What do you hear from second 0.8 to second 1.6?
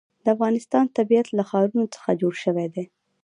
طبیعت له